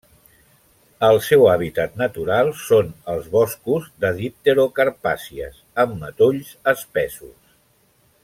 El 1.07 1.17
seu 1.25 1.43
hàbitat 1.51 1.99
natural 2.01 2.49
són 2.61 2.89
els 3.13 3.27
boscos 3.35 3.85
de 4.05 4.11
dipterocarpàcies 4.21 5.61
amb 5.85 5.95
matolls 6.01 6.51
espessos. 6.75 7.39